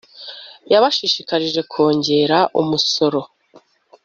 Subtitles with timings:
[0.71, 3.21] yabashishikarije kongera umusaruro